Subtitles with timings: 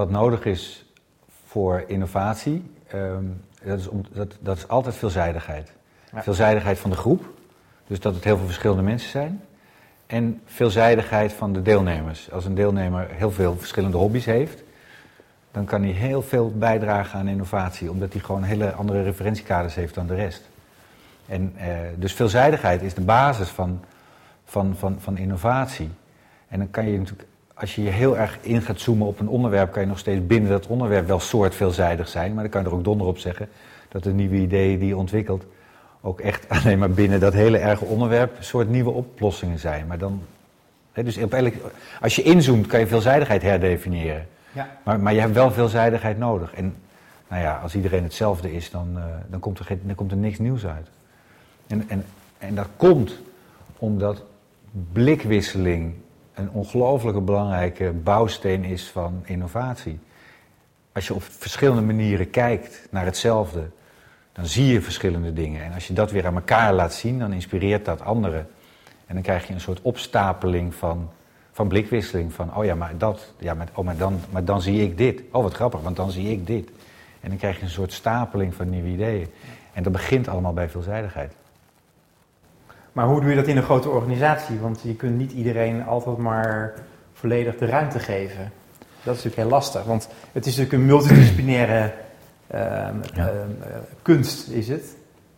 [0.00, 0.84] wat nodig is
[1.46, 3.24] voor innovatie, ehm,
[3.64, 5.72] dat, is om, dat, dat is altijd veelzijdigheid.
[6.12, 6.22] Ja.
[6.22, 7.24] Veelzijdigheid van de groep,
[7.86, 9.42] dus dat het heel veel verschillende mensen zijn.
[10.06, 12.30] En veelzijdigheid van de deelnemers.
[12.30, 14.62] Als een deelnemer heel veel verschillende hobby's heeft,
[15.50, 19.94] dan kan hij heel veel bijdragen aan innovatie, omdat hij gewoon hele andere referentiekaders heeft
[19.94, 20.48] dan de rest.
[21.26, 23.84] En, eh, dus veelzijdigheid is de basis van,
[24.44, 25.90] van, van, van innovatie.
[26.48, 27.28] En dan kan je natuurlijk,
[27.60, 30.26] als je je heel erg in gaat zoomen op een onderwerp, kan je nog steeds
[30.26, 32.34] binnen dat onderwerp wel soort veelzijdig zijn.
[32.34, 33.48] Maar dan kan je er ook donder op zeggen
[33.88, 35.44] dat de nieuwe ideeën die je ontwikkelt
[36.00, 39.86] ook echt alleen maar binnen dat hele erge onderwerp een soort nieuwe oplossingen zijn.
[39.86, 40.22] Maar dan,
[40.92, 41.54] hè, dus op elk,
[42.00, 44.26] als je inzoomt, kan je veelzijdigheid herdefiniëren.
[44.52, 44.76] Ja.
[44.82, 46.54] Maar, maar je hebt wel veelzijdigheid nodig.
[46.54, 46.74] En
[47.28, 50.16] nou ja, als iedereen hetzelfde is, dan, eh, dan, komt, er geen, dan komt er
[50.16, 50.88] niks nieuws uit.
[51.66, 52.04] En, en,
[52.38, 53.18] en dat komt
[53.78, 54.22] omdat
[54.92, 55.94] blikwisseling
[56.40, 59.98] een ongelooflijke belangrijke bouwsteen is van innovatie.
[60.92, 63.70] Als je op verschillende manieren kijkt naar hetzelfde,
[64.32, 65.64] dan zie je verschillende dingen.
[65.64, 68.48] En als je dat weer aan elkaar laat zien, dan inspireert dat anderen.
[69.06, 71.10] En dan krijg je een soort opstapeling van,
[71.52, 72.32] van blikwisseling.
[72.32, 75.22] Van, oh ja, maar, dat, ja, maar, oh, maar, dan, maar dan zie ik dit.
[75.30, 76.70] Oh, wat grappig, want dan zie ik dit.
[77.20, 79.28] En dan krijg je een soort stapeling van nieuwe ideeën.
[79.72, 81.32] En dat begint allemaal bij veelzijdigheid.
[82.92, 84.58] Maar hoe doe je dat in een grote organisatie?
[84.58, 86.74] Want je kunt niet iedereen altijd maar
[87.12, 88.52] volledig de ruimte geven.
[88.78, 91.92] Dat is natuurlijk heel lastig, want het is natuurlijk een multidisciplinaire
[92.46, 92.94] ehm, Ja.
[93.14, 93.28] ehm,
[93.62, 93.68] eh,
[94.02, 94.84] kunst, is het.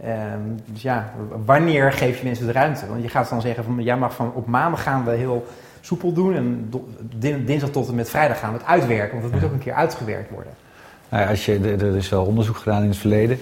[0.00, 1.12] Ehm, dus ja,
[1.44, 2.86] wanneer geef je mensen de ruimte?
[2.86, 5.46] Want je gaat dan zeggen van, jij mag van op maandag gaan we heel
[5.80, 6.70] soepel doen en
[7.16, 9.58] din- dinsdag tot en met vrijdag gaan we het uitwerken, want het moet ook een
[9.64, 10.52] keer uitgewerkt worden.
[11.08, 13.38] Nou ja, als je, er is wel onderzoek gedaan in het verleden.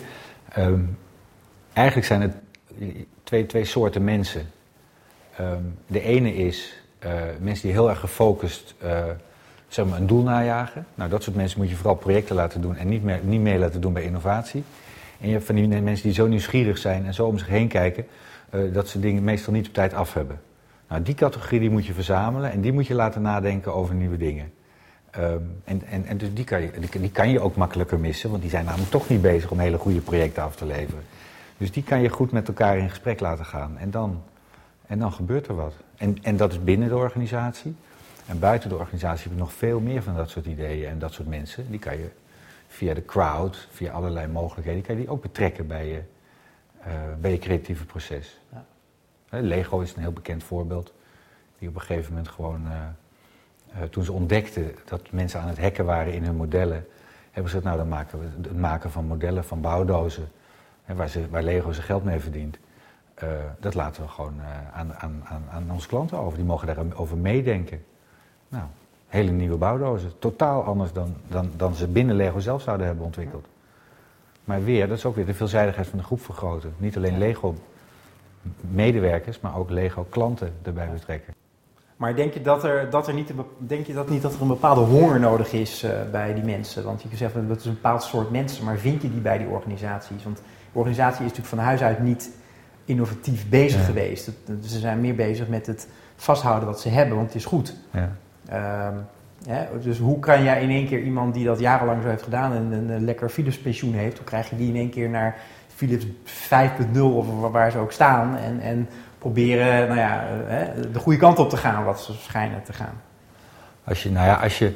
[1.72, 2.34] Eigenlijk zijn het
[3.22, 4.50] twee, twee soorten mensen.
[5.36, 9.04] Ehm, de ene is eh, mensen die heel erg gefocust eh,
[9.68, 10.86] zeg maar een doel najagen.
[10.94, 13.58] Nou, dat soort mensen moet je vooral projecten laten doen en niet, meer, niet mee
[13.58, 14.64] laten doen bij innovatie.
[15.20, 17.68] En je hebt van die mensen die zo nieuwsgierig zijn en zo om zich heen
[17.68, 18.06] kijken,
[18.50, 20.40] eh, dat ze dingen meestal niet op tijd af hebben.
[20.88, 24.16] Nou, die categorie die moet je verzamelen en die moet je laten nadenken over nieuwe
[24.16, 24.52] dingen.
[25.10, 28.30] Ehm, en, en, en dus die kan, je, die, die kan je ook makkelijker missen,
[28.30, 31.02] want die zijn namelijk toch niet bezig om hele goede projecten af te leveren.
[31.58, 33.78] Dus die kan je goed met elkaar in gesprek laten gaan.
[33.78, 34.22] En dan,
[34.86, 35.74] en dan gebeurt er wat.
[35.96, 37.76] En, en dat is binnen de organisatie.
[38.26, 41.12] En buiten de organisatie heb je nog veel meer van dat soort ideeën en dat
[41.12, 41.70] soort mensen.
[41.70, 42.10] Die kan je
[42.68, 46.02] via de crowd, via allerlei mogelijkheden, kan je die ook betrekken bij je,
[46.80, 48.40] eh, bij je creatieve proces.
[48.52, 48.64] Ja.
[49.40, 50.92] Lego is een heel bekend voorbeeld.
[51.58, 55.58] Die op een gegeven moment gewoon, eh, eh, toen ze ontdekten dat mensen aan het
[55.58, 56.86] hacken waren in hun modellen,
[57.30, 60.28] hebben ze gezegd, nou dan maken we het maken van modellen van bouwdozen,
[60.86, 62.58] waar, ze, waar Lego zijn geld mee verdient.
[63.14, 63.28] eh,
[63.60, 66.36] dat laten we gewoon eh, aan, aan, aan, aan onze klanten over.
[66.36, 67.84] Die mogen daarover meedenken.
[68.48, 68.64] Nou,
[69.08, 70.18] hele nieuwe bouwdozen.
[70.18, 73.46] Totaal anders dan, dan, dan ze binnen Lego zelf zouden hebben ontwikkeld.
[74.44, 76.74] Maar weer, dat is ook weer de veelzijdigheid van de groep vergroten.
[76.76, 77.54] Niet alleen Lego
[78.60, 81.34] medewerkers, maar ook Lego klanten erbij betrekken.
[81.96, 84.48] Maar denk je dat er, dat er, niet, denk je dat niet dat er een
[84.48, 86.84] bepaalde honger nodig is eh, bij die mensen?
[86.84, 89.38] Want je kunt zeggen dat is een bepaald soort mensen, maar vind je die bij
[89.38, 90.24] die organisaties?
[90.24, 90.42] Want
[90.74, 92.30] organisatie is natuurlijk van huis uit niet
[92.84, 93.86] innovatief bezig Ja.
[93.86, 94.24] geweest.
[94.66, 97.74] Ze zijn meer bezig met het vasthouden wat ze hebben, want het is goed.
[97.90, 98.10] Ja.
[98.48, 98.94] Ehm,
[99.82, 102.72] dus hoe kan jij in één keer iemand die dat jarenlang zo heeft gedaan en
[102.72, 105.36] een, een lekker Philips pensioen heeft, hoe krijg je die in één keer naar
[105.74, 110.98] Philips 5.0 of wa- waar ze ook staan en, en proberen nou ja, eh, de
[110.98, 113.00] goede kant op te gaan, wat ze schijnen te gaan.
[113.84, 114.72] Als je, nou ja, als je.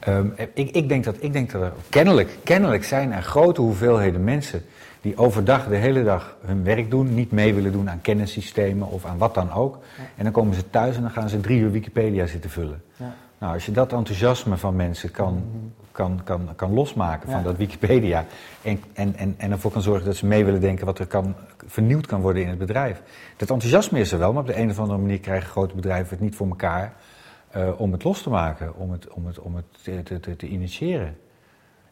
[0.00, 4.24] Ehm, ik, ik, denk dat, ik denk dat er kennelijk, kennelijk zijn er grote hoeveelheden
[4.24, 4.62] mensen
[5.00, 9.04] die overdag de hele dag hun werk doen, niet mee willen doen aan kennissystemen of
[9.04, 9.78] aan wat dan ook.
[9.96, 10.02] Ja.
[10.16, 12.82] En dan komen ze thuis en dan gaan ze drie uur Wikipedia zitten vullen.
[12.96, 13.14] Ja.
[13.38, 15.42] Nou, als je dat enthousiasme van mensen kan,
[15.92, 18.24] kan, kan, kan losmaken van dat Wikipedia
[18.62, 21.34] en, en, en, en ervoor kan zorgen dat ze mee willen denken wat er kan,
[21.66, 23.02] vernieuwd kan worden in het bedrijf.
[23.36, 26.10] Dat enthousiasme is er wel, maar op de een of andere manier krijgen grote bedrijven
[26.10, 26.92] het niet voor elkaar
[27.50, 29.64] eh, om het los te maken, om het, om het, om het
[30.04, 31.16] te, te, te, initiëren.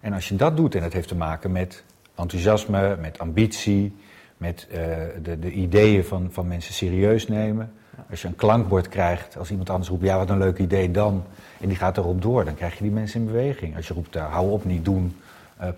[0.01, 1.85] En als je dat doet, en dat heeft te maken met
[2.15, 3.97] enthousiasme, met ambitie,
[4.37, 4.79] met eh,
[5.23, 7.73] de, de ideeën van, van mensen serieus nemen.
[8.11, 11.25] Als je een klankbord krijgt, als iemand anders roept, ja wat een leuk idee dan,
[11.61, 13.77] en die gaat erop door, dan krijg je die mensen in beweging.
[13.77, 15.17] Als je roept, eh, hou op, niet doen,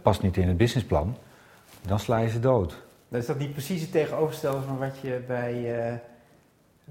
[0.02, 1.16] past niet in het businessplan,
[1.86, 2.82] dan sla je ze dood.
[3.08, 6.00] Dan is dat niet precies het tegenovergestelde van wat je bij,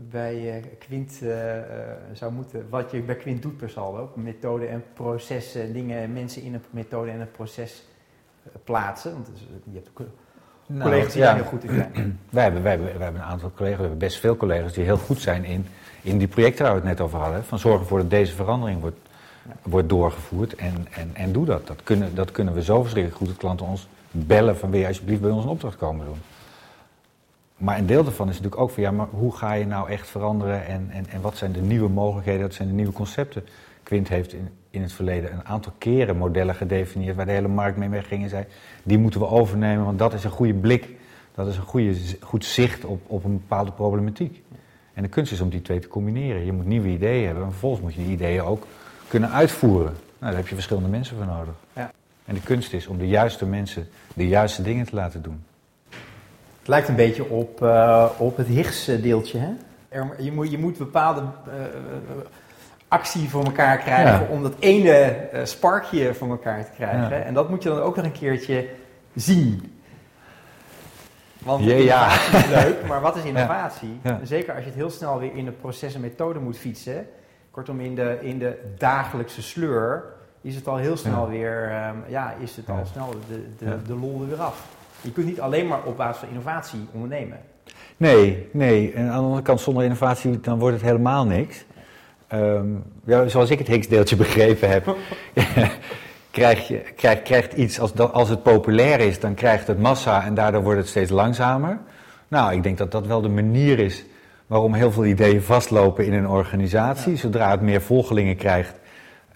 [0.09, 1.63] bij eh, Quint eh, eh,
[2.13, 6.53] zou moeten, wat je bij Quint doet per saldo, methode en processen, dingen, mensen in
[6.53, 7.83] een methode en een proces
[8.63, 9.13] plaatsen.
[9.13, 10.07] Want is- je hebt ook
[10.81, 11.41] collega's die Nou, ja.
[11.43, 12.19] heel goed in zijn.
[12.29, 14.83] Wij hebben, wij, hebben, wij hebben een aantal collega's, we hebben best veel collega's die
[14.83, 15.65] heel goed zijn in,
[16.01, 17.43] in die projecten waar we het net over hadden.
[17.43, 18.97] Van zorgen ervoor dat deze verandering wordt,
[19.63, 20.55] wordt doorgevoerd.
[20.55, 21.67] En, en, en doe dat.
[21.67, 24.87] Dat kunnen, dat kunnen we zo verschrikkelijk goed dat klanten ons bellen van wil je
[24.87, 26.17] alsjeblieft bij ons een opdracht komen doen.
[27.59, 30.07] Maar een deel daarvan is natuurlijk ook van ja, maar hoe ga je nou echt
[30.07, 33.45] veranderen en, en, en wat zijn de nieuwe mogelijkheden, wat zijn de nieuwe concepten?
[33.83, 37.77] Quint heeft in, in het verleden een aantal keren modellen gedefinieerd waar de hele markt
[37.77, 38.45] mee wegging en zei,
[38.83, 40.87] die moeten we overnemen, want dat is een goede blik,
[41.35, 44.43] dat is een goede, goed zicht op, op een bepaalde problematiek.
[44.93, 46.45] En de kunst is om die twee te combineren.
[46.45, 48.67] Je moet nieuwe ideeën hebben en vervolgens moet je die ideeën ook
[49.07, 49.93] kunnen uitvoeren.
[49.93, 51.53] Nou, daar heb je verschillende mensen voor nodig.
[51.73, 51.91] Ja.
[52.25, 55.43] En de kunst is om de juiste mensen de juiste dingen te laten doen.
[56.69, 59.39] Lijkt een beetje op, uh, op het Higgs-deeltje.
[59.39, 59.51] Hè?
[59.87, 61.53] Er, je, moet, je moet bepaalde uh,
[62.87, 64.27] actie voor elkaar krijgen ja.
[64.29, 67.17] om dat ene uh, sparkje voor elkaar te krijgen.
[67.17, 67.23] Ja.
[67.23, 68.69] En dat moet je dan ook nog een keertje
[69.15, 69.79] zien.
[71.37, 72.07] Want ja, ja.
[72.13, 73.99] is leuk, maar wat is innovatie?
[74.23, 77.07] Zeker als je het heel snel weer in de proces en methode moet fietsen.
[77.51, 80.03] Kortom, in de, in de dagelijkse sleur
[80.41, 83.95] is het al heel snel weer, um, ja, is het al snel de, de, de
[83.95, 84.77] lol er weer af.
[85.01, 87.39] Je kunt niet alleen maar op basis van innovatie ondernemen.
[87.97, 88.93] Nee, nee.
[88.93, 91.65] En aan de andere kant, zonder innovatie, dan wordt het helemaal niks.
[92.33, 94.95] Um, ja, zoals ik het Higgs-deeltje begrepen heb,
[96.31, 100.33] krijg je, krijg, krijgt iets, als, als het populair is, dan krijgt het massa en
[100.33, 101.77] daardoor wordt het steeds langzamer.
[102.27, 104.05] Nou, ik denk dat dat wel de manier is
[104.47, 107.15] waarom heel veel ideeën vastlopen in een organisatie.
[107.15, 108.73] Zodra het meer volgelingen krijgt,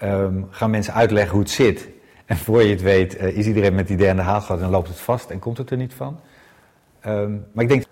[0.04, 1.88] um, gaan mensen uitleggen hoe het zit.
[2.25, 4.61] En voor je het weet, uh, is iedereen met het idee aan de haal gehad
[4.61, 6.19] en loopt het vast en komt het er niet van.
[7.05, 7.83] Um, maar ik denk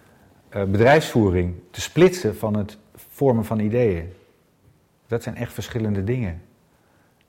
[0.56, 4.14] uh, bedrijfsvoering te splitsen van het vormen van ideeën.
[5.08, 6.42] Dat zijn echt verschillende dingen.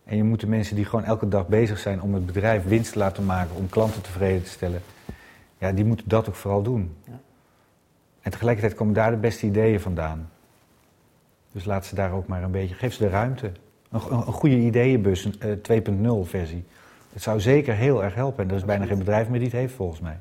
[0.04, 2.92] En je moet de mensen die gewoon elke dag bezig zijn om het bedrijf winst
[2.92, 4.82] te laten maken, om klanten tevreden te stellen,
[5.58, 6.96] ja, die moeten dat ook vooral doen.
[7.04, 7.20] Ja.
[8.20, 10.30] En tegelijkertijd komen daar de beste ideeën vandaan.
[11.52, 13.46] Dus laat ze daar ook maar een beetje, geef ze de ruimte.
[13.90, 16.64] Een, een, een goede ideeënbus, een uh, 2.0 versie.
[17.12, 18.44] Het zou zeker heel erg helpen.
[18.44, 20.18] En er is bijna geen bedrijf meer die het heeft volgens mij.